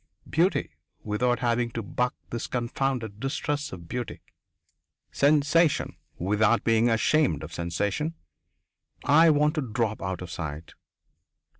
[0.27, 0.71] Beauty,
[1.03, 4.23] without having to buck this confounded distrust of beauty.
[5.11, 8.15] Sensation, without being ashamed of sensation.
[9.05, 10.73] I want to drop out of sight.